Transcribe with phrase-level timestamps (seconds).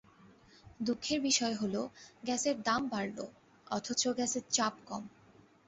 [0.79, 1.81] দুঃখের বিষয় হলো,
[2.23, 3.17] গ্যাসের দাম বাড়ল
[3.67, 5.03] অথচ গ্যাসের চাপ কম।